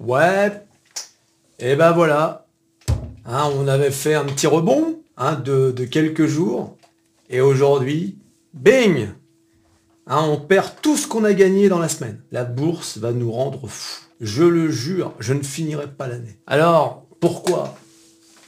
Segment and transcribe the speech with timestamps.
[0.00, 0.52] Ouais,
[1.58, 2.46] et ben voilà.
[3.24, 6.76] Hein, on avait fait un petit rebond hein, de, quelques jours.
[7.28, 8.18] Et aujourd'hui,
[8.54, 9.08] bing
[10.08, 12.20] Hein, on perd tout ce qu'on a gagné dans la semaine.
[12.30, 14.04] La bourse va nous rendre fous.
[14.20, 16.38] Je le jure, je ne finirai pas l'année.
[16.46, 17.74] Alors, pourquoi?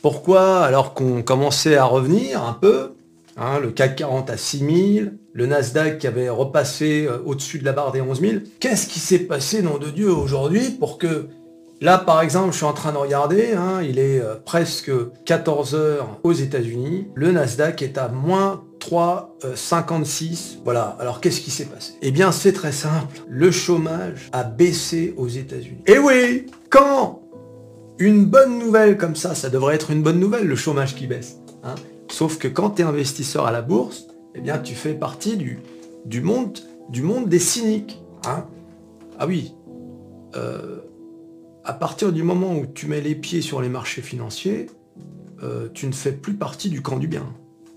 [0.01, 2.93] Pourquoi, alors qu'on commençait à revenir un peu,
[3.61, 7.93] le CAC 40 à 6000, le Nasdaq qui avait repassé euh, au-dessus de la barre
[7.93, 11.29] des 11 000, qu'est-ce qui s'est passé, nom de Dieu, aujourd'hui pour que
[11.81, 14.91] Là, par exemple, je suis en train de regarder, hein, il est euh, presque
[15.25, 17.07] 14 heures aux États-Unis.
[17.15, 20.57] Le Nasdaq est à moins 3,56.
[20.57, 20.97] Euh, voilà.
[20.99, 21.93] Alors, qu'est-ce qui s'est passé?
[22.03, 23.21] Eh bien, c'est très simple.
[23.29, 25.83] Le chômage a baissé aux États-Unis.
[25.87, 27.23] Et oui, quand?
[28.01, 31.37] Une bonne nouvelle comme ça, ça devrait être une bonne nouvelle, le chômage qui baisse.
[31.63, 31.77] Hein.
[32.11, 35.61] Sauf que quand tu es investisseur à la bourse, eh bien, tu fais partie du,
[36.05, 38.03] du, monde, du monde des cyniques.
[38.27, 38.45] Hein.
[39.19, 39.55] Ah oui.
[40.37, 40.79] Euh,
[41.69, 44.71] à partir du moment où tu mets les pieds sur les marchés financiers,
[45.43, 47.27] euh, tu ne fais plus partie du camp du bien.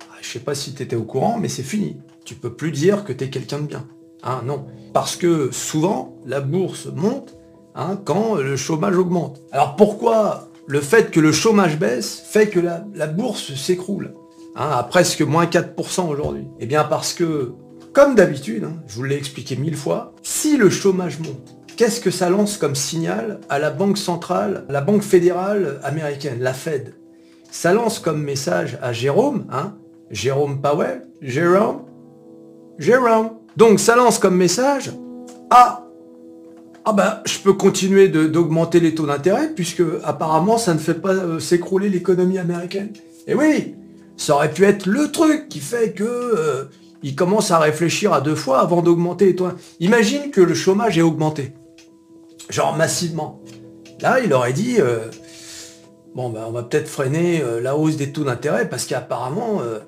[0.10, 1.98] Ah, je sais pas si tu étais au courant, mais c'est fini.
[2.24, 3.86] Tu peux plus dire que tu es quelqu'un de bien.
[4.24, 4.66] Ah non.
[4.94, 7.36] Parce que souvent, la bourse monte
[7.76, 9.42] hein, quand le chômage augmente.
[9.52, 14.14] Alors pourquoi le fait que le chômage baisse fait que la, bourse s'écroule
[14.56, 16.48] hein, à presque moins 4% aujourd'hui?
[16.62, 17.56] Eh bien parce que,
[17.92, 22.12] comme d'habitude, hein, je vous l'ai expliqué mille fois, si le chômage monte, Qu'est-ce que
[22.12, 26.94] ça lance comme signal à la Banque centrale, la Banque fédérale américaine, la Fed?
[27.50, 29.74] Ça lance comme message à Jérôme, hein?
[30.12, 31.80] Jérôme Powell, Jérôme,
[32.78, 33.32] Jérôme.
[33.58, 34.92] Donc ça lance comme message
[35.50, 35.88] à
[36.86, 41.14] ah ben, je peux continuer d'augmenter les taux d'intérêt puisque apparemment ça ne fait pas
[41.14, 42.94] euh, s'écrouler l'économie américaine.
[43.26, 43.74] Et oui,
[44.18, 46.66] ça aurait pu être le truc qui fait que euh,
[47.02, 49.36] il commence à réfléchir à deux fois avant d'augmenter.
[49.80, 51.54] Imagine que le chômage est augmenté
[52.52, 53.42] genre massivement.
[54.02, 55.00] Là, il aurait dit, euh,
[56.16, 59.80] bon, ben, on va peut-être freiner euh, la hausse des taux d'intérêt parce qu'apparemment, euh,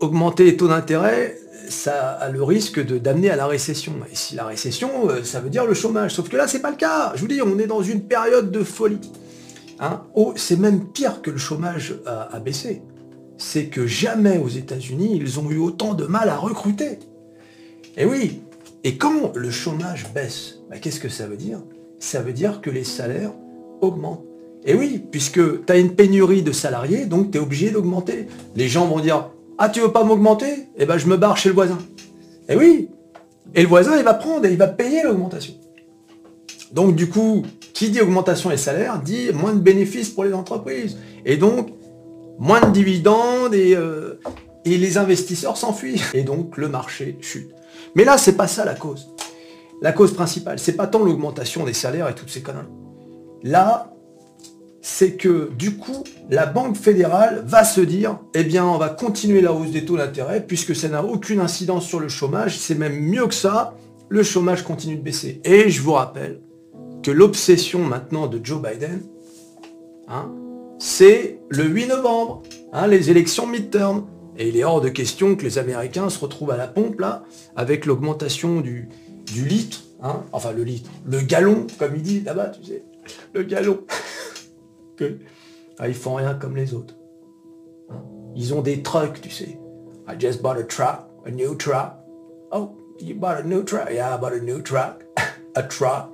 [0.00, 1.38] augmenter les taux d'intérêt,
[1.68, 3.92] ça a le risque d'amener à la récession.
[4.10, 4.88] Et si la récession,
[5.22, 6.14] ça veut dire le chômage.
[6.14, 7.12] Sauf que là, c'est pas le cas.
[7.14, 9.00] Je vous dis, on est dans une période de folie.
[9.78, 12.82] Hein oh, c'est même pire que le chômage a, baissé.
[13.36, 17.00] C'est que jamais aux États-Unis, ils ont eu autant de mal à recruter.
[17.98, 18.40] Et oui.
[18.82, 21.60] Et quand le chômage baisse, ben, qu'est-ce que ça veut dire?
[21.98, 23.32] Ça veut dire que les salaires
[23.80, 24.24] augmentent.
[24.64, 28.26] Et oui, puisque tu as une pénurie de salariés, donc tu es obligé d'augmenter.
[28.56, 30.68] Les gens vont dire Ah, tu veux pas m'augmenter?
[30.76, 31.78] Eh ben je me barre chez le voisin.
[32.48, 32.88] Et oui.
[33.54, 35.54] Et le voisin, il va prendre et il va payer l'augmentation.
[36.72, 37.42] Donc du coup,
[37.72, 40.98] qui dit augmentation des salaires dit moins de bénéfices pour les entreprises.
[41.24, 41.70] Et donc,
[42.38, 44.20] moins de dividendes et, euh,
[44.64, 46.02] et les investisseurs s'enfuient.
[46.14, 47.50] Et donc le marché chute.
[47.94, 49.08] Mais là, c'est pas ça la cause
[49.80, 50.58] la cause principale.
[50.58, 52.66] C'est pas tant l'augmentation des salaires et toutes ces conneries.
[53.42, 53.94] Là,
[54.80, 59.40] c'est que du coup, la Banque fédérale va se dire, eh bien, on va continuer
[59.40, 62.58] la hausse des taux d'intérêt puisque ça n'a aucune incidence sur le chômage.
[62.58, 63.74] C'est même mieux que ça,
[64.08, 65.40] le chômage continue de baisser.
[65.44, 66.40] Et je vous rappelle
[67.02, 69.02] que l'obsession maintenant de Joe Biden,
[70.08, 70.32] hein,
[70.78, 74.06] c'est le 8 novembre, hein, les élections midterm.
[74.36, 77.24] Et il est hors de question que les Américains se retrouvent à la pompe là,
[77.56, 78.88] avec l'augmentation du,
[79.32, 82.84] du litre, hein, enfin le litre, le gallon, comme il dit là-bas, tu sais,
[83.32, 83.80] le gallon.
[84.96, 85.18] que,
[85.78, 86.94] ah, ils font rien comme les autres.
[88.34, 89.58] Ils ont des trucks, tu sais.
[90.08, 91.94] I just bought a truck, a new truck.
[92.50, 93.90] Oh, you bought a new truck?
[93.90, 95.04] Yeah, I bought a new truck.
[95.54, 96.10] a truck.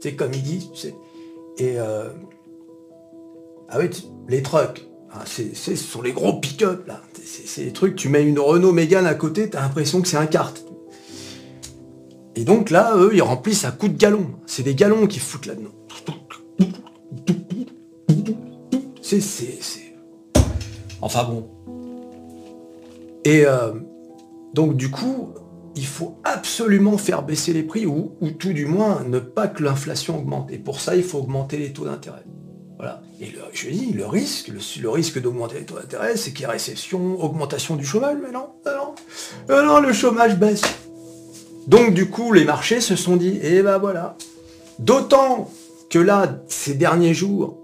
[0.00, 0.94] C'est comme ils disent, tu sais.
[1.58, 2.08] Et euh,
[3.68, 3.90] ah oui,
[4.28, 4.86] les trucks.
[5.12, 7.00] Ah, c'est, ce sont les gros pick-up là.
[7.24, 10.26] C'est, les trucs, tu mets une Renault Mégane à côté, t'as l'impression que c'est un
[10.26, 10.64] kart.
[12.36, 14.30] Et donc là, eux, ils remplissent à coups de galons.
[14.46, 15.70] C'est des galons qui foutent là-dedans.
[19.02, 19.94] C'est, c'est, c'est...
[21.00, 21.48] Enfin bon.
[23.24, 23.72] Et euh,
[24.54, 25.34] donc du coup,
[25.74, 29.62] il faut absolument faire baisser les prix ou, ou tout du moins ne pas que
[29.62, 30.50] l'inflation augmente.
[30.52, 32.24] Et pour ça, il faut augmenter les taux d'intérêt.
[32.76, 33.02] Voilà.
[33.20, 36.50] Et je dis, le risque, le, risque d'augmenter les taux d'intérêt, c'est qu'il y a
[36.50, 38.16] récession, augmentation du chômage.
[38.22, 40.62] Mais non, le chômage baisse.
[41.70, 44.16] Donc du coup, les marchés se sont dit, eh ben voilà.
[44.80, 45.52] D'autant
[45.88, 47.58] que là, ces derniers jours,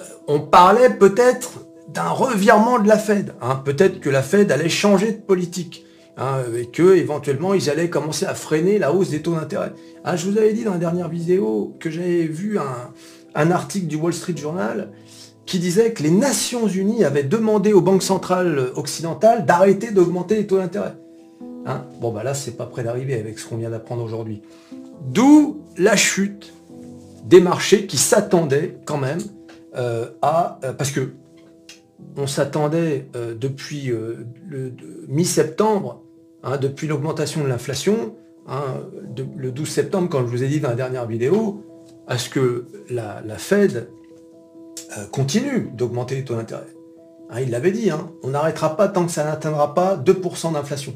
[0.00, 3.34] euh, on parlait peut-être d'un revirement de la Fed.
[3.40, 3.62] Hein.
[3.64, 5.86] Peut-être que la Fed allait changer de politique.
[6.16, 9.72] Hein, et que éventuellement ils allaient commencer à freiner la hausse des taux d'intérêt.
[10.04, 12.92] Ah, je vous avais dit dans la dernière vidéo que j'avais vu un,
[13.36, 14.90] un article du Wall Street Journal
[15.46, 20.46] qui disait que les Nations Unies avaient demandé aux banques centrales occidentales d'arrêter d'augmenter les
[20.48, 20.94] taux d'intérêt.
[21.66, 21.84] Hein?
[22.00, 24.42] Bon, bah là, c'est pas près d'arriver avec ce qu'on vient d'apprendre aujourd'hui.
[25.08, 26.52] D'où la chute
[27.24, 29.20] des marchés qui s'attendaient quand même
[30.22, 30.60] à...
[30.78, 31.14] parce que
[32.16, 33.08] on s'attendait
[33.40, 34.72] depuis le
[35.08, 36.02] mi-septembre,
[36.42, 38.14] hein, depuis l'augmentation de l'inflation,
[38.46, 38.62] hein,
[39.36, 41.64] le 12 septembre, quand je vous ai dit dans la dernière vidéo,
[42.06, 43.88] à ce que la, Fed
[45.10, 46.66] continue d'augmenter les taux d'intérêt.
[47.40, 47.90] Il l'avait dit,
[48.22, 50.94] on n'arrêtera pas tant que ça n'atteindra pas 2% d'inflation.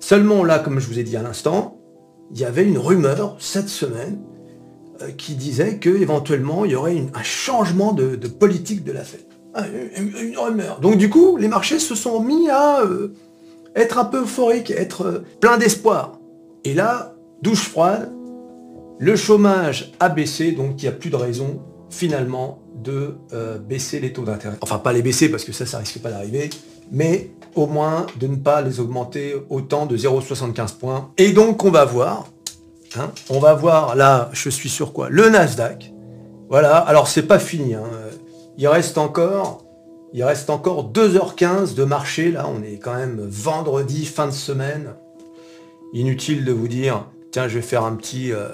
[0.00, 1.78] Seulement là, comme je vous ai dit à l'instant,
[2.30, 4.18] il y avait une rumeur cette semaine
[5.02, 9.24] euh, qui disait qu'éventuellement il y aurait un changement de, politique de la Fed.
[9.54, 9.64] Ah,
[9.96, 10.80] une, rumeur.
[10.80, 13.14] Donc du coup, les marchés se sont mis à euh,
[13.74, 16.18] être un peu euphoriques, être euh, plein d'espoir.
[16.64, 18.12] Et là, douche froide,
[18.98, 23.16] le chômage a baissé, donc il n'y a plus de raison finalement de
[23.66, 24.56] baisser les taux d'intérêt.
[24.60, 26.50] Enfin, pas les baisser parce que ça, ça risque pas d'arriver,
[26.90, 31.10] mais au moins de ne pas les augmenter autant de 0,75 points.
[31.18, 32.28] Et donc on va voir,
[32.96, 35.08] hein, on va voir là, je suis sur quoi?
[35.10, 35.92] Le Nasdaq.
[36.48, 37.74] Voilà, alors c'est pas fini.
[37.74, 37.82] Hein.
[38.56, 39.64] Il reste encore.
[40.14, 44.94] Il reste encore 2h15 de marché, là, on est quand même vendredi, fin de semaine.
[45.92, 48.48] Inutile de vous dire, tiens, je vais faire un petit, euh,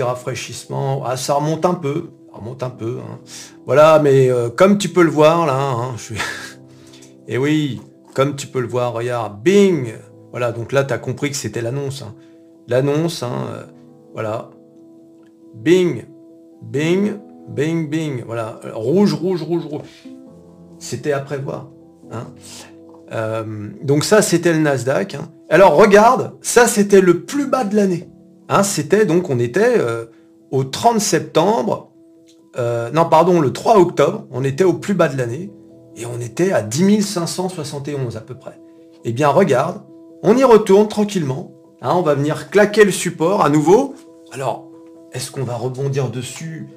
[0.00, 1.02] rafraîchissement.
[1.04, 2.98] Ah, ça remonte un peu, remonte un peu.
[2.98, 3.18] Hein.
[3.66, 6.16] Voilà, mais euh, comme tu peux le voir, là, je suis...
[7.30, 7.82] Et oui,
[8.14, 9.92] comme tu peux le voir, regarde, bing
[10.30, 12.02] Voilà, donc là, tu as compris que c'était l'annonce.
[12.02, 12.14] Hein.
[12.66, 13.62] L'annonce, hein, euh,
[14.14, 14.50] voilà.
[15.54, 16.04] Bing
[16.62, 20.08] Bing Bing Bing Voilà, rouge, rouge, rouge, rouge.
[20.78, 21.68] C'était à prévoir.
[22.10, 22.28] Hein.
[23.12, 25.18] Euh, donc ça, c'était le Nasdaq.
[25.50, 28.08] Alors regarde, ça c'était le plus bas de l'année.
[28.62, 30.06] c'était donc, on était euh,
[30.50, 31.92] au 30 septembre,
[32.56, 35.50] non pardon, le 3 octobre, on était au plus bas de l'année
[35.96, 38.60] et on était à 10 571 à peu près.
[39.04, 39.82] Eh bien regarde,
[40.22, 43.94] on y retourne tranquillement, hein, on va venir claquer le support à nouveau.
[44.32, 44.68] Alors,
[45.12, 46.68] est-ce qu'on va rebondir dessus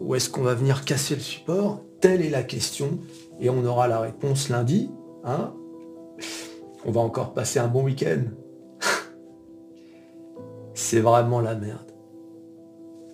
[0.00, 1.80] ou est-ce qu'on va venir casser le support?
[2.00, 2.98] Telle est la question
[3.40, 4.90] et on aura la réponse lundi.
[5.24, 5.52] Hein?
[6.84, 8.22] On va encore passer un bon week-end.
[10.74, 11.92] C'est vraiment la merde.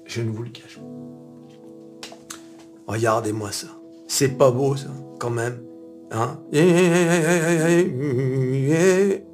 [0.05, 2.13] Je ne vous le cache pas.
[2.87, 3.69] Regardez-moi ça.
[4.13, 4.89] C'est pas beau ça
[5.19, 5.63] quand même.
[6.53, 7.89] Et,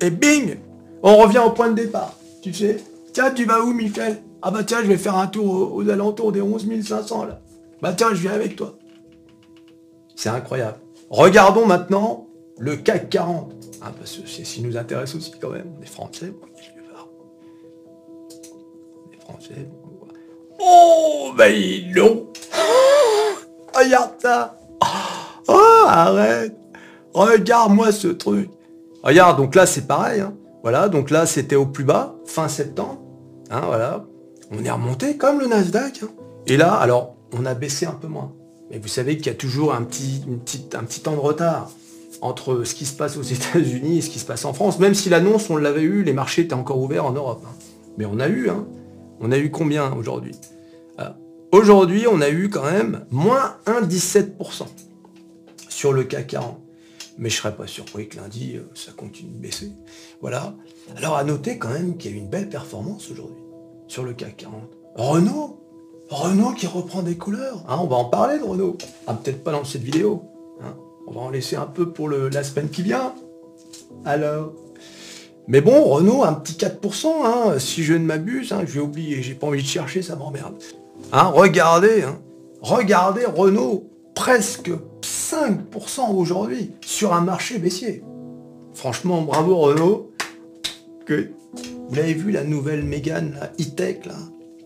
[0.09, 0.57] bing
[1.03, 2.15] On revient au point de départ.
[2.43, 2.77] Tu sais
[3.13, 4.23] Tiens, tu vas où, Michel?
[4.41, 7.41] Ah bah tiens, je vais faire un tour aux, alentours des 11 500 là.
[7.83, 8.79] Bah tiens, je viens avec toi.
[10.15, 10.79] C'est incroyable.
[11.11, 13.53] Regardons maintenant le CAC 40.
[13.83, 15.73] Hein, parce que c'est ce qui nous intéresse aussi quand même.
[15.77, 16.33] On est français.
[19.09, 19.69] On est français.
[20.61, 21.47] Oh, bah
[21.97, 22.29] non
[23.75, 24.58] Regarde ça
[25.49, 26.57] Oh, arrête
[27.15, 28.51] Regarde-moi ce truc
[29.03, 30.21] Regarde, donc là, c'est pareil.
[30.21, 30.35] Hein.
[30.63, 33.01] Voilà, donc là, c'était au plus bas, fin septembre.
[33.51, 34.05] Hein, voilà.
[34.51, 36.03] On est remonté comme le Nasdaq.
[36.03, 36.09] Hein.
[36.47, 38.33] Et là, alors, on a baissé un peu moins.
[38.71, 40.23] Mais vous savez qu'il y a toujours un petit,
[40.75, 41.71] un petit temps de retard
[42.21, 44.79] entre ce qui se passe aux États-Unis et ce qui se passe en France.
[44.79, 47.45] Même si l'annonce, on l'avait eu, les marchés étaient encore ouverts en Europe.
[47.97, 48.67] Mais on a eu, hein.
[49.21, 50.35] On a eu combien aujourd'hui?
[51.51, 54.67] Aujourd'hui, on a eu quand même moins 1,17%
[55.69, 56.61] sur le CAC 40.
[57.17, 59.73] Mais je ne serais pas surpris que lundi, euh, ça continue de baisser.
[60.21, 60.55] Voilà.
[60.97, 63.43] Alors à noter quand même qu'il y a eu une belle performance aujourd'hui
[63.89, 64.55] sur le CAC 40.
[64.95, 65.59] Renault
[66.11, 67.65] Renault qui reprend des couleurs.
[67.69, 68.77] Hein, on va en parler de Renault.
[69.07, 70.23] Ah, peut-être pas dans cette vidéo.
[70.63, 70.77] Hein.
[71.07, 73.15] On va en laisser un peu pour le, la semaine qui vient.
[74.05, 74.53] Alors
[75.51, 79.35] mais bon, Renault, un petit 4%, hein, si je ne m'abuse, je vais oublier, j'ai
[79.35, 80.55] pas envie de chercher, ça m'emmerde.
[81.13, 82.05] Regardez,
[82.61, 84.71] regardez Renault, presque
[85.03, 88.03] 5% aujourd'hui sur un marché baissier.
[88.75, 90.13] Franchement, bravo Renault.
[91.07, 91.31] Que...
[91.89, 94.17] Vous l'avez vu la nouvelle Mégane, la e-tech là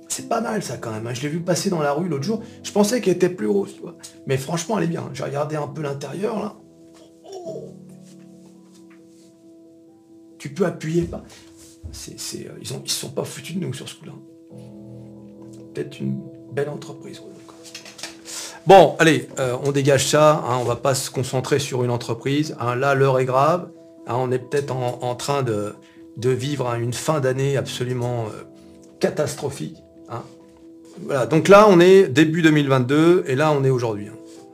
[0.08, 1.06] C'est pas mal ça quand même.
[1.06, 1.14] Hein.
[1.14, 2.42] Je l'ai vu passer dans la rue l'autre jour.
[2.64, 3.76] Je pensais qu'elle était plus grosse.
[4.26, 5.08] Mais franchement, elle est bien.
[5.14, 6.56] J'ai regardé un peu l'intérieur là.
[10.38, 11.22] Tu peux appuyer pas.
[11.92, 14.14] C'est, euh, ils, ont, ils sont pas foutus de nous sur ce coup-là.
[15.72, 16.20] Peut-être une
[16.52, 17.22] belle entreprise.
[18.66, 22.54] Bon, allez, euh, on dégage ça, hein, on va pas se concentrer sur une entreprise.
[22.60, 22.76] Hein.
[22.76, 23.68] là, l'heure est grave.
[24.06, 25.74] Hein, on est peut-être en, train de,
[26.16, 28.42] vivre une fin d'année absolument euh,
[29.00, 29.76] catastrophique.
[31.04, 34.08] Voilà, donc là, on est début 2022 et là, on est aujourd'hui.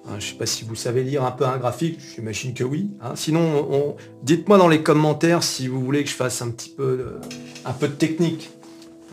[0.08, 2.90] je ne sais pas si vous savez lire un peu un graphique, j'imagine que oui.
[3.16, 7.16] Sinon, dites-moi dans les commentaires si vous voulez que je fasse un petit peu
[7.64, 8.50] un peu de technique.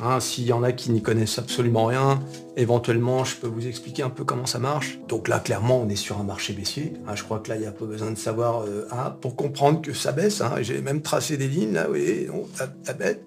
[0.02, 2.20] Hein, s'il y en a qui n'y connaissent absolument rien,
[2.58, 5.00] éventuellement je peux vous expliquer un peu comment ça marche.
[5.08, 6.94] Donc là clairement on est sur un marché baissier.
[7.08, 9.36] Hein, je crois que là il n'y a pas besoin de savoir euh, hein, pour
[9.36, 10.42] comprendre que ça baisse.
[10.62, 13.24] J'ai même tracé des lignes là, oui, non, ça, bête.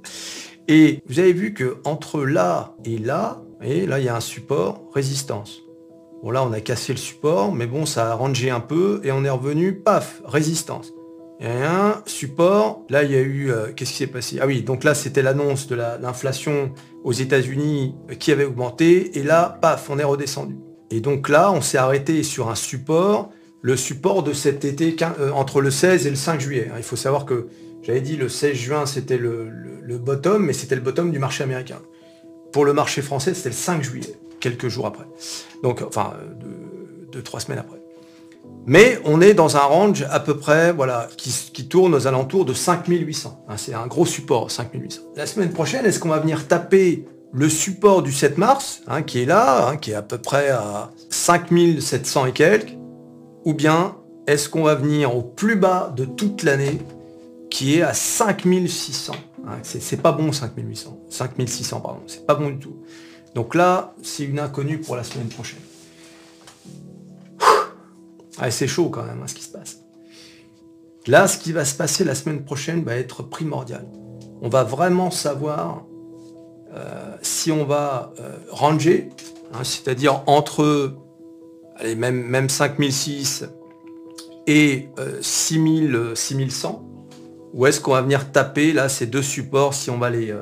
[0.68, 4.20] Et vous avez vu que entre là et là, Et là, il y a un
[4.20, 5.58] support résistance.
[6.22, 9.10] Bon, là, on a cassé le support, mais bon, ça a rangé un peu et
[9.10, 10.92] on est revenu, paf, résistance.
[11.40, 14.38] Un support, là, il y a eu, euh, qu'est-ce qui s'est passé?
[14.40, 16.72] Ah oui, donc là, c'était l'annonce de l'inflation
[17.04, 20.56] aux États-Unis euh, qui avait augmenté, et là, paf, on est redescendu.
[20.90, 23.30] Et donc là, on s'est arrêté sur un support,
[23.62, 26.70] le support de cet été euh, entre le 16 et le 5 juillet.
[26.76, 27.46] Il faut savoir que
[27.82, 29.48] j'avais dit le 16 juin, c'était le,
[29.98, 31.80] bottom, mais c'était le bottom du marché américain.
[32.52, 35.06] Pour le marché français, c'était le 5 juillet quelques jours après.
[35.62, 36.14] Donc, enfin,
[37.12, 37.77] de, trois semaines après.
[38.66, 42.52] Mais on est dans un range à peu près, voilà, qui, tourne aux alentours de
[42.52, 43.44] 5800.
[43.48, 45.00] Hein, c'est un gros support, 5800.
[45.16, 49.22] La semaine prochaine, est-ce qu'on va venir taper le support du 7 mars, hein, qui
[49.22, 52.76] est là, hein, qui est à peu près à 5700 et quelques,
[53.46, 56.78] ou bien est-ce qu'on va venir au plus bas de toute l'année,
[57.50, 59.14] qui est à 5600
[59.62, 62.76] C'est pas bon 5800, 5600 pardon, c'est pas bon du tout.
[63.34, 65.60] Donc là, c'est une inconnue pour la semaine prochaine.
[68.38, 69.82] Ah, c'est chaud quand même hein, ce qui se passe.
[71.06, 73.86] Là, ce qui va se passer la semaine prochaine va être primordial.
[74.42, 75.86] On va vraiment savoir
[76.74, 79.08] euh, si on va euh, ranger,
[79.52, 80.94] hein, c'est-à-dire entre
[81.76, 83.46] allez, même, même 5006
[84.46, 84.90] et
[85.20, 86.84] 6000, euh, 6100,
[87.54, 90.34] ou est-ce qu'on va venir taper là ces deux supports si on va les,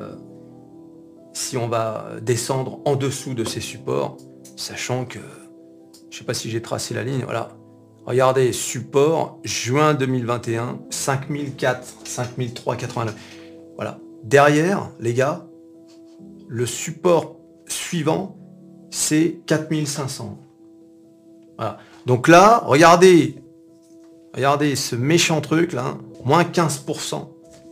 [1.31, 4.17] si on va descendre en dessous de ces supports,
[4.57, 5.19] sachant que,
[6.09, 7.57] je ne sais pas si j'ai tracé la ligne, voilà.
[8.07, 13.09] Regardez, support, juin 2021, 5004, 5003,89.
[13.75, 13.99] Voilà.
[14.23, 15.45] Derrière, les gars,
[16.47, 17.35] le support
[17.67, 18.37] suivant,
[18.91, 20.39] c'est 4500.
[21.57, 21.79] Voilà.
[22.05, 23.35] Donc là, regardez,
[24.33, 27.27] regardez ce méchant truc là, moins 15%.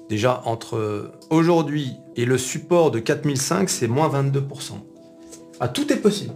[0.10, 4.74] Déjà, entre aujourd'hui et le support de 4005, c'est moins 22%.
[5.62, 6.34] Ah, tout est possible.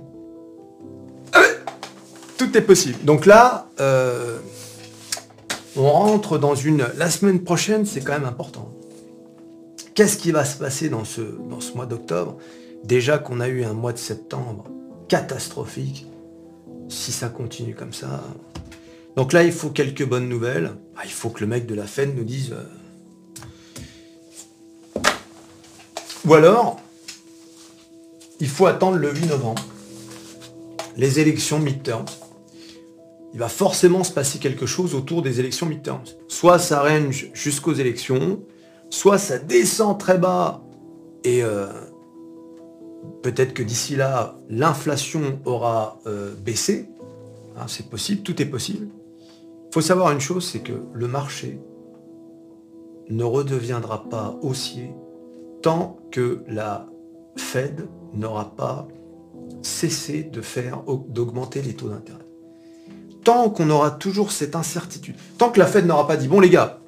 [2.39, 3.03] Tout est possible.
[3.03, 4.39] Donc là, euh,
[5.75, 6.87] on rentre dans une...
[6.95, 8.73] La semaine prochaine, c'est quand même important.
[9.93, 12.37] Qu'est-ce qui va se passer dans ce, dans ce mois d'octobre?
[12.85, 14.69] Déjà qu'on a eu un mois de septembre
[15.09, 16.07] catastrophique.
[16.87, 18.23] Si ça continue comme ça...
[19.17, 20.71] Donc là, il faut quelques bonnes nouvelles.
[20.95, 22.53] Ah, il faut que le mec de la FED nous dise...
[22.53, 22.63] Euh,
[26.25, 26.79] Ou alors,
[28.39, 29.65] il faut attendre le 8 novembre,
[30.95, 32.05] les élections midterms.
[33.33, 36.03] Il va forcément se passer quelque chose autour des élections midterms.
[36.27, 38.41] Soit ça range jusqu'aux élections,
[38.89, 40.63] soit ça descend très bas
[41.23, 41.67] et euh,
[43.21, 46.89] peut-être que d'ici là, l'inflation aura euh, baissé.
[47.57, 48.87] Hein, c'est possible, tout est possible.
[49.69, 51.59] Il faut savoir une chose, c'est que le marché
[53.09, 54.91] ne redeviendra pas haussier
[55.61, 56.87] tant que la
[57.35, 58.87] Fed n'aura pas
[59.61, 60.29] cessé
[61.09, 62.28] d'augmenter les taux d'intérêt.
[63.29, 66.49] Tant qu'on aura toujours cette incertitude, tant que la Fed n'aura pas dit bon les
[66.49, 66.79] gars,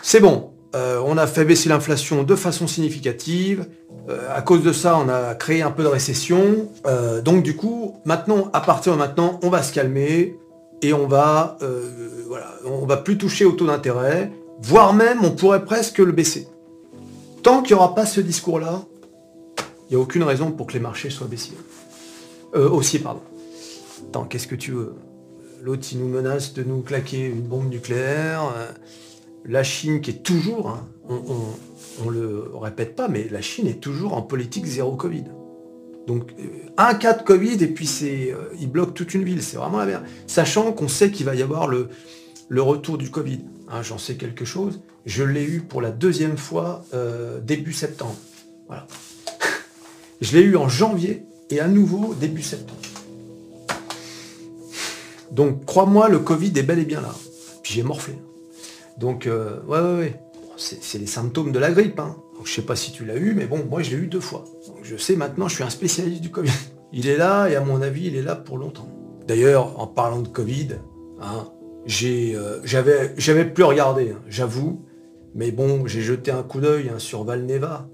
[0.00, 3.66] c'est bon, euh, on a fait baisser l'inflation de façon significative,
[4.08, 7.56] euh, à cause de ça on a créé un peu de récession, euh, donc du
[7.56, 10.38] coup maintenant à partir de maintenant on va se calmer
[10.82, 11.58] et on va
[12.28, 14.30] voilà, on va plus toucher au taux d'intérêt,
[14.62, 16.46] voire même on pourrait presque le baisser.
[17.42, 18.82] Tant qu'il n'y aura pas ce discours-là,
[19.88, 21.58] il n'y a aucune raison pour que les marchés soient baissiers.
[22.54, 23.22] Euh, haussiers, pardon.
[24.10, 24.94] Attends, qu'est-ce que tu veux?
[25.62, 28.52] L'autre, il nous menace de nous claquer une bombe nucléaire.
[28.56, 28.70] Euh,
[29.44, 33.80] la Chine qui est toujours, hein, on, ne le répète pas, mais la Chine est
[33.80, 35.24] toujours en politique zéro Covid.
[36.06, 36.44] Donc euh,
[36.78, 39.86] un cas de Covid et puis c'est, il bloque toute une ville, c'est vraiment la
[39.86, 40.04] merde.
[40.26, 41.88] Sachant qu'on sait qu'il va y avoir le,
[42.50, 43.40] retour du Covid.
[43.70, 44.80] Hein, j'en sais quelque chose.
[45.04, 48.16] Je l'ai eu pour la deuxième fois euh, début septembre.
[48.66, 48.86] Voilà.
[50.20, 52.80] je l'ai eu en janvier et à nouveau début septembre.
[55.30, 57.14] Donc crois-moi, le Covid est bel et bien là.
[57.62, 58.14] Puis j'ai morflé.
[58.98, 60.20] Donc euh, ouais ouais ouais.
[60.56, 62.00] c'est les symptômes de la grippe.
[62.00, 62.16] Hein.
[62.36, 64.20] Donc, je sais pas si tu l'as eu, mais bon, moi je l'ai eu deux
[64.20, 64.44] fois.
[64.82, 66.52] Je sais maintenant, je suis un spécialiste du Covid.
[66.92, 68.88] Il est là et à mon avis, il est là pour longtemps.
[69.28, 70.70] D'ailleurs, en parlant de Covid,
[71.20, 71.46] hein,
[72.02, 74.84] euh, j'avais, plus regardé, hein, j'avoue.
[75.34, 77.88] Mais bon, j'ai jeté un coup d'œil hein, sur Valneva.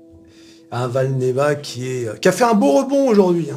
[0.70, 3.48] un Valneva euh, qui a fait un beau rebond aujourd'hui.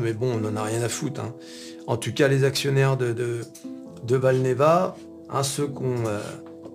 [0.00, 1.22] Mais bon, on n'en a rien à foutre.
[1.88, 4.94] En tout cas, les actionnaires de, de, Valneva,
[5.42, 6.20] ceux euh,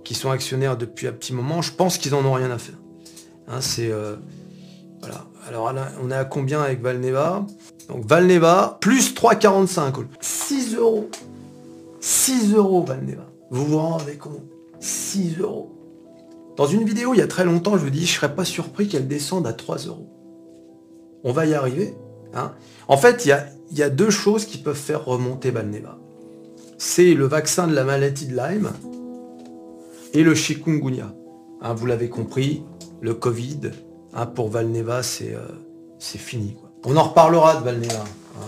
[0.04, 2.80] qui sont actionnaires depuis un petit moment, je pense qu'ils en ont rien à faire.
[3.60, 3.92] c'est
[5.00, 5.26] voilà.
[5.48, 7.46] Alors on est à combien avec Valneva?
[7.90, 10.04] Donc Valneva, plus 3,45.
[10.20, 11.10] 6 euros.
[12.00, 13.28] 6 euros Valneva.
[13.52, 14.42] Vous vous rendez compte?
[14.80, 15.78] 6 euros.
[16.58, 18.88] Dans une vidéo il y a très longtemps, je vous dis, je serais pas surpris
[18.88, 20.10] qu'elle descende à 3 euros.
[21.24, 21.94] On va y arriver.
[22.34, 22.54] Hein.
[22.88, 23.46] En fait, il y a,
[23.78, 25.98] y a, deux choses qui peuvent faire remonter Valneva.
[26.78, 28.72] C'est le vaccin de la maladie de Lyme
[30.14, 31.14] et le chikungunya.
[31.62, 32.64] Hein, vous l'avez compris,
[33.02, 33.72] le Covid,
[34.14, 35.48] hein, pour Valneva, c'est euh,
[36.00, 36.58] fini.
[36.86, 38.04] On en reparlera de Valneva.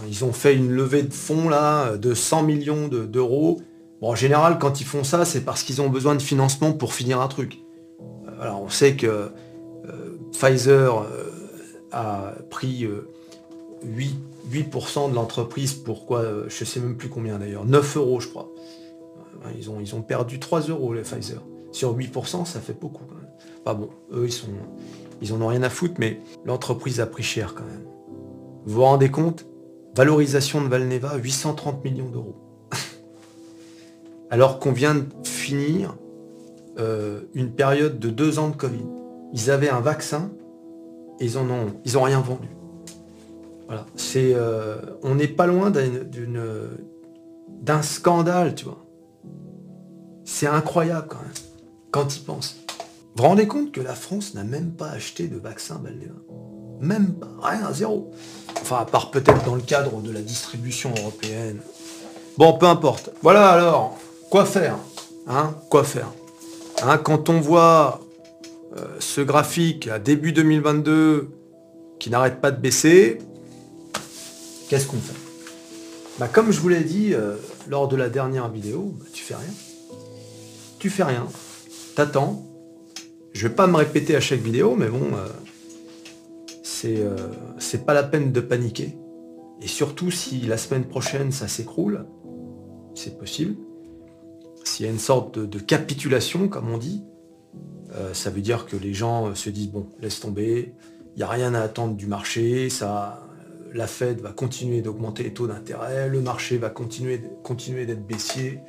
[0.07, 3.61] Ils ont fait une levée de fonds là de 100 millions d'euros.
[4.01, 7.21] en général, quand ils font ça, c'est parce qu'ils ont besoin de financement pour finir
[7.21, 7.59] un truc.
[8.01, 11.05] Euh, alors, on sait que euh, Pfizer
[11.91, 12.87] a pris
[13.85, 14.15] 8,
[14.51, 18.51] 8% de l'entreprise, pourquoi, je ne sais même plus combien d'ailleurs, 9 euros je crois.
[19.57, 21.41] Ils ont, perdu 3 euros les Pfizer.
[21.71, 23.79] Sur 8%, ça fait beaucoup quand même.
[23.79, 24.47] Bon, eux ils sont.
[25.31, 27.85] En ont rien à foutre, mais l'entreprise a pris cher quand même.
[28.65, 29.45] Vous vous rendez compte?
[29.95, 32.35] Valorisation de Valneva, 830 millions d'euros.
[34.29, 35.95] Alors qu'on vient de finir
[36.79, 38.85] euh, une période de deux ans de Covid.
[39.33, 40.31] Ils avaient un vaccin
[41.19, 42.49] ils en ont rien vendu.
[43.67, 45.71] Voilà, c'est, euh, on n'est pas loin
[47.61, 48.85] d'un scandale, tu vois.
[50.23, 51.31] C'est incroyable quand même,
[51.91, 52.57] quand ils pensent.
[53.15, 56.15] Vous vous rendez compte que la France n'a même pas acheté de vaccin Valneva?
[56.81, 58.11] Même pas, rien, zéro.
[58.61, 61.59] Enfin, à part peut-être dans le cadre de la distribution européenne.
[62.37, 63.11] Bon, peu importe.
[63.21, 63.97] Voilà alors,
[64.29, 64.77] quoi faire
[65.27, 66.11] Hein Quoi faire
[66.83, 68.01] hein, Quand on voit
[68.77, 71.29] euh, ce graphique à début 2022
[71.99, 73.19] qui n'arrête pas de baisser,
[74.69, 75.13] qu'est-ce qu'on fait?
[76.19, 77.35] Bah, Comme je vous l'ai dit euh,
[77.67, 79.53] lors de la dernière vidéo, bah, tu fais rien.
[80.79, 81.27] Tu fais rien.
[81.95, 82.45] T'attends.
[83.33, 85.27] Je vais pas me répéter à chaque vidéo, mais bon, euh,
[86.85, 87.17] euh,
[87.57, 88.95] c'est pas la peine de paniquer.
[89.61, 92.05] Et surtout si la semaine prochaine ça s'écroule,
[92.93, 93.55] c'est possible.
[94.63, 97.03] S'il y a une sorte de, capitulation, comme on dit,
[98.13, 100.73] ça veut dire que les gens se disent bon, laisse tomber,
[101.15, 103.24] il n'y a rien à attendre du marché, ça,
[103.75, 108.59] la Fed va continuer d'augmenter les taux d'intérêt, le marché va continuer, d'être baissier,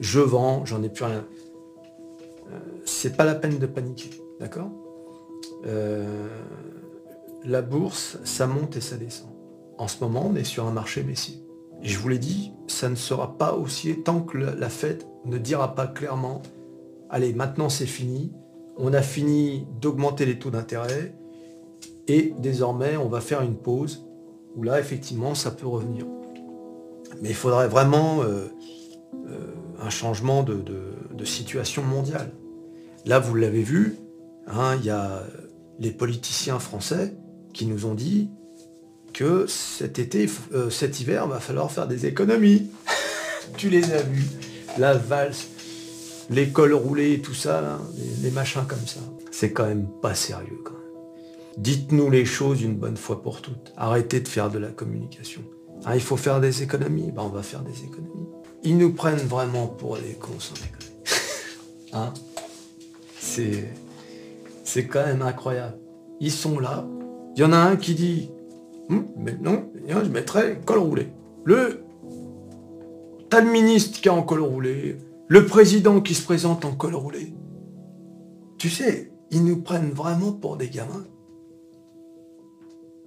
[0.00, 1.26] je vends, j'en ai plus rien.
[2.50, 4.70] Euh, c'est pas la peine de paniquer, d'accord?
[5.66, 6.28] Euh,
[7.44, 9.28] La bourse, ça monte et ça descend.
[9.76, 11.42] En ce moment, on est sur un marché baissier.
[11.82, 15.74] Je vous l'ai dit, ça ne sera pas haussier tant que la Fed ne dira
[15.74, 16.40] pas clairement,
[17.10, 18.32] allez, maintenant c'est fini,
[18.78, 21.14] on a fini d'augmenter les taux d'intérêt,
[22.08, 24.06] et désormais on va faire une pause
[24.56, 26.06] où là, effectivement, ça peut revenir.
[27.20, 28.48] Mais il faudrait vraiment euh,
[29.28, 30.56] euh, un changement de,
[31.24, 32.32] situation mondiale.
[33.06, 33.96] Là, vous l'avez vu,
[34.48, 35.22] hein, il y a
[35.78, 37.14] les politiciens français
[37.52, 38.28] qui nous ont dit
[39.12, 42.70] que cet été, euh, cet hiver, va falloir faire des économies.
[43.56, 44.26] tu les as vus,
[44.78, 45.46] la valse,
[46.28, 47.78] l'école roulée, tout ça,
[48.22, 49.00] les, machins comme ça.
[49.30, 50.81] C'est quand même pas sérieux quand.
[51.58, 53.72] Dites-nous les choses une bonne fois pour toutes.
[53.76, 55.42] Arrêtez de faire de la communication.
[55.84, 57.10] Ah, il faut faire des économies.
[57.10, 58.28] Ben, on va faire des économies.
[58.62, 60.92] Ils nous prennent vraiment pour des cons sans déconner.
[61.92, 62.12] hein?
[63.18, 63.68] C'est.
[64.64, 65.76] C'est quand même incroyable.
[66.20, 66.86] Ils sont là.
[67.36, 68.30] Il y en a un qui dit
[68.88, 71.08] hum, Mais non, je mettrais col roulé.
[71.44, 71.82] Le.
[73.28, 74.98] T'as le ministre qui est en col roulé.
[75.28, 77.34] Le président qui se présente en col roulé.
[78.58, 81.04] Tu sais, ils nous prennent vraiment pour des gamins.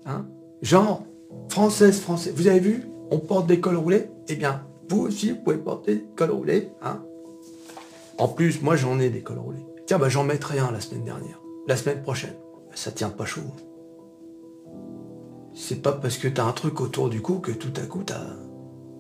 [0.06, 0.26] Hein?
[0.62, 1.04] Genre,
[1.50, 2.32] française, français.
[2.36, 2.84] Vous avez vu?
[3.12, 4.10] On porte des cols roulés?
[4.28, 6.70] Eh bien, vous aussi, vous pouvez porter des cols roulés.
[6.82, 7.02] Hein?
[8.18, 9.66] En plus, moi, j'en ai des cols roulés.
[9.86, 11.40] Tiens, bah, j'en mettrai un la semaine dernière.
[11.68, 12.36] La semaine prochaine.
[12.74, 13.42] Ça tient pas chaud.
[15.54, 18.22] C'est pas parce que t'as un truc autour du cou que tout à coup t'as...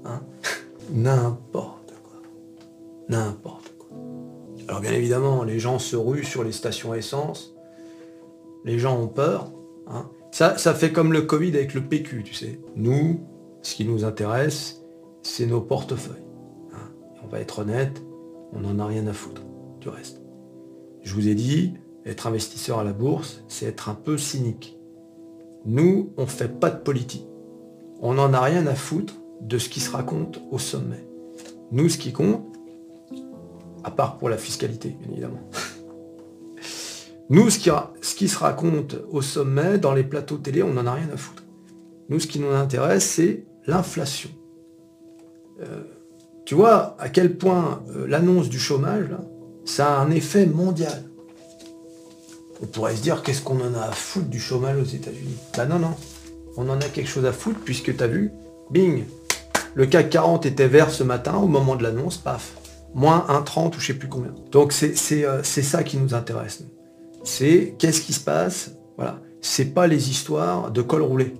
[0.05, 0.21] Hein?
[0.91, 2.21] N'importe quoi.
[3.09, 3.97] N'importe quoi.
[4.67, 7.53] Alors bien évidemment, les gens se ruent sur les stations essence.
[8.63, 9.51] Les gens ont peur.
[9.87, 10.09] Hein?
[10.35, 12.59] Ça, fait comme le Covid avec le PQ, tu sais.
[12.75, 13.21] Nous,
[13.61, 14.81] ce qui nous intéresse,
[15.23, 16.25] c'est nos portefeuilles.
[16.73, 16.91] Hein.
[17.23, 18.03] on va être honnête,
[18.51, 19.43] on n'en a rien à foutre
[19.79, 20.21] du reste.
[21.03, 24.77] Je vous ai dit, être investisseur à la bourse, c'est être un peu cynique.
[25.63, 27.25] Nous, on ne fait pas de politique.
[28.01, 31.07] On n'en a rien à foutre de ce qui se raconte au sommet.
[31.71, 32.43] Nous, ce qui compte,
[33.85, 35.49] à part pour la fiscalité, bien évidemment,
[37.29, 37.57] nous, ce
[38.15, 41.43] qui, se raconte au sommet, dans les plateaux télé, on n'en a rien à foutre.
[42.09, 44.29] Nous, ce qui nous intéresse, c'est l'inflation.
[45.61, 45.81] Euh,
[46.45, 49.09] tu vois à quel point euh, l'annonce du chômage,
[49.63, 51.03] ça a un effet mondial.
[52.61, 55.37] On pourrait se dire, qu'est-ce qu'on en a à foutre du chômage aux États-Unis?
[55.57, 55.95] Ben non, non.
[56.57, 58.31] On en a quelque chose à foutre puisque tu as vu,
[58.69, 59.03] bing,
[59.73, 62.53] le CAC 40 était vert ce matin au moment de l'annonce, paf,
[62.93, 64.33] moins 1,30 ou je sais plus combien.
[64.51, 66.63] Donc c'est euh, ça qui nous intéresse
[67.25, 69.19] c'est qu'est-ce qui se passe Voilà.
[69.41, 71.33] c'est pas les histoires de col roulé.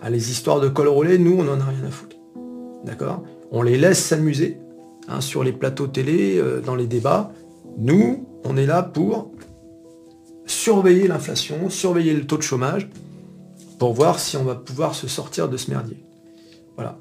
[0.00, 2.16] Ah, les histoires de col roulé, nous, on en a rien à foutre.
[2.84, 3.22] D'accord?
[3.50, 4.58] On les laisse s'amuser
[5.08, 7.32] hein, sur les plateaux télé, euh, dans les débats.
[7.78, 9.32] Nous, on est là pour
[10.46, 12.88] surveiller l'inflation, surveiller le taux de chômage,
[13.78, 16.04] pour voir si on va pouvoir se sortir de ce merdier.
[16.76, 16.98] Voilà.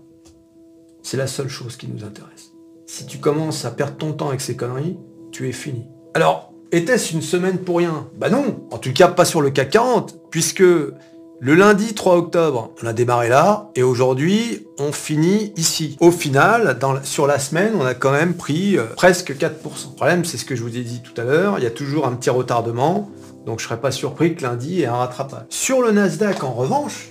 [1.01, 2.51] C'est la seule chose qui nous intéresse.
[2.87, 4.97] Si tu commences à perdre ton temps avec ces conneries,
[5.31, 5.85] tu es fini.
[6.13, 8.07] Alors, était-ce une semaine pour rien?
[8.17, 12.71] Bah non, en tout cas pas sur le CAC 40, puisque le lundi 3 octobre,
[12.81, 15.97] on a démarré là, et aujourd'hui, on finit ici.
[15.99, 19.43] Au final, sur la semaine, on a quand même pris euh, presque 4%.
[19.43, 21.71] Le problème, c'est ce que je vous ai dit tout à l'heure, il y a
[21.71, 23.11] toujours un petit retardement,
[23.45, 25.43] donc je serais pas surpris que lundi ait un rattrapage.
[25.49, 27.09] Sur le Nasdaq, en revanche,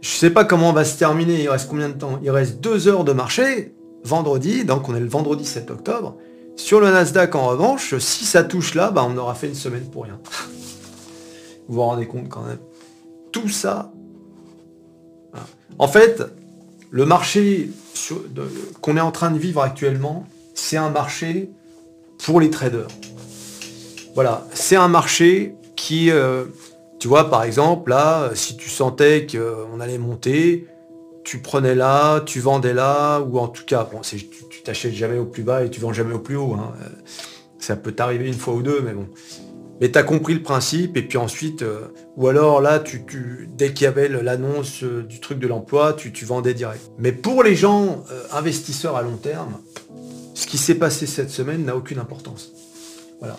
[0.00, 2.18] je sais pas comment on va se terminer, il reste combien de temps?
[2.22, 3.72] Il reste deux heures de marché,
[4.04, 6.16] vendredi, donc on est le vendredi 7 octobre.
[6.60, 9.84] Sur le Nasdaq, en revanche, si ça touche là, bah, on aura fait une semaine
[9.90, 10.20] pour rien.
[11.68, 12.60] vous vous rendez compte quand même.
[13.32, 13.90] Tout ça.
[15.78, 16.22] En fait,
[16.90, 17.70] le marché
[18.82, 21.50] qu'on est en train de vivre actuellement, c'est un marché
[22.24, 22.88] pour les traders.
[24.14, 26.44] Voilà, c'est un marché qui, euh,
[26.98, 30.66] tu vois, par exemple, là, si tu sentais qu'on allait monter,
[31.24, 34.02] tu prenais là, tu vendais là, ou en tout cas, bon,
[34.62, 36.54] t'achètes jamais au plus bas et tu vends jamais au plus haut.
[36.54, 36.72] Hein.
[36.82, 36.88] Euh,
[37.58, 39.08] ça peut t'arriver une fois ou deux, mais bon.
[39.80, 43.02] Mais tu as compris le principe, et puis ensuite, euh, ou alors là, tu,
[43.56, 46.90] dès qu'il y avait l'annonce du truc de l'emploi, tu, tu, vendais direct.
[46.98, 49.58] Mais pour les gens investisseurs à long terme,
[50.34, 52.52] ce qui s'est passé cette semaine n'a aucune importance.
[53.20, 53.38] Voilà.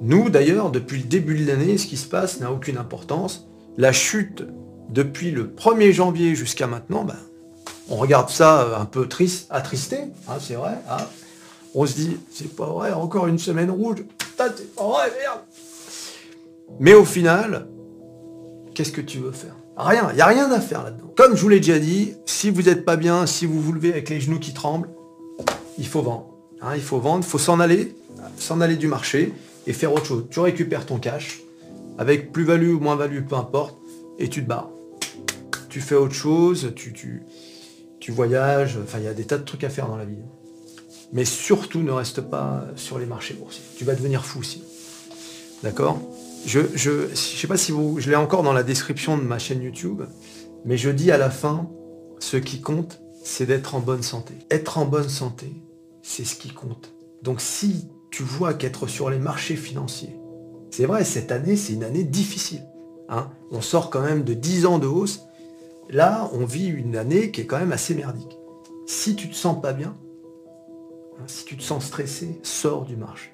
[0.00, 3.46] Nous, d'ailleurs, depuis le début de l'année, ce qui se passe n'a aucune importance.
[3.76, 4.44] La chute
[4.90, 7.16] depuis le 1er janvier jusqu'à maintenant, ben,
[7.88, 10.78] on regarde ça euh, un peu triste, attristé, hein, c'est vrai.
[10.90, 10.98] Hein.
[11.74, 14.04] On se dit, c'est pas vrai, encore une semaine rouge.
[16.80, 17.68] Mais au final,
[18.74, 19.56] qu'est-ce que tu veux faire?
[19.76, 21.12] Rien, il n'y a rien à faire là-dedans.
[21.16, 23.90] Comme je vous l'ai déjà dit, si vous n'êtes pas bien, si vous vous levez
[23.90, 24.88] avec les genoux qui tremblent,
[25.78, 26.30] il faut vendre.
[26.62, 27.96] Hein, il faut vendre, il faut s'en aller,
[28.38, 29.32] s'en aller du marché
[29.66, 30.24] et faire autre chose.
[30.30, 31.40] Tu récupères ton cash,
[31.98, 33.76] avec plus-value ou moins-value, peu importe,
[34.18, 34.70] et tu te barres.
[35.68, 36.92] Tu fais autre chose, tu,
[38.04, 40.18] tu voyages, enfin il y a des tas de trucs à faire dans la vie.
[41.14, 43.64] Mais surtout ne reste pas sur les marchés boursiers.
[43.78, 44.62] Tu vas devenir fou aussi.
[45.62, 45.98] D'accord?
[46.44, 47.98] Je je, sais pas si vous.
[48.00, 50.02] Je l'ai encore dans la description de ma chaîne YouTube,
[50.66, 51.70] mais je dis à la fin,
[52.18, 54.34] ce qui compte, c'est d'être en bonne santé.
[54.50, 55.50] Être en bonne santé,
[56.02, 56.92] c'est ce qui compte.
[57.22, 60.14] Donc si tu vois qu'être sur les marchés financiers,
[60.70, 62.66] c'est vrai, cette année, c'est une année difficile.
[63.08, 63.30] Hein.
[63.50, 65.23] on sort quand même de 10 ans de hausse.
[65.90, 68.38] Là, on vit une année qui est quand même assez merdique.
[68.86, 69.94] Si tu te sens pas bien,
[71.18, 73.30] hein, si tu te sens stressé, sors du marché.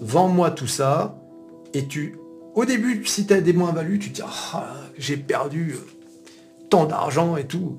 [0.00, 1.18] Vends-moi tout ça,
[1.74, 2.18] et tu,
[2.54, 5.86] au début, si tu as des moins-values, tu te dis, ah, j'ai perdu euh,
[6.70, 7.76] tant d'argent et tout.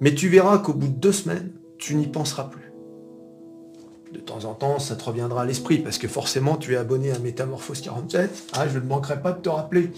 [0.00, 2.70] Mais tu verras qu'au bout de deux semaines, tu n'y penseras plus
[4.12, 7.12] de temps en temps, ça te reviendra à l'esprit, parce que forcément, tu es abonné
[7.12, 8.30] à Métamorphose 47.
[8.52, 9.90] Ah, je ne manquerai pas de te rappeler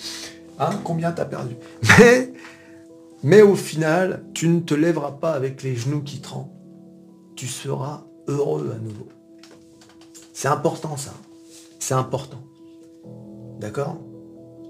[0.58, 1.56] hein, combien tu as perdu.
[1.98, 2.32] Mais,
[3.24, 6.50] mais au final, tu ne te lèveras pas avec les genoux qui tremblent.
[7.36, 9.06] Tu seras heureux à nouveau.
[10.32, 11.14] C'est important ça.
[11.78, 12.42] C'est important.
[13.60, 13.98] D'accord?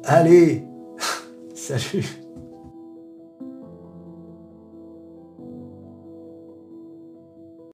[0.04, 0.64] Allez
[1.54, 2.21] Salut